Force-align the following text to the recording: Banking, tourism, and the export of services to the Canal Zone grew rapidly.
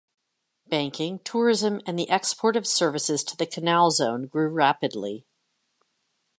Banking, 0.65 1.19
tourism, 1.19 1.79
and 1.85 1.99
the 1.99 2.09
export 2.09 2.55
of 2.55 2.65
services 2.65 3.23
to 3.23 3.37
the 3.37 3.45
Canal 3.45 3.91
Zone 3.91 4.25
grew 4.25 4.47
rapidly. 4.49 5.27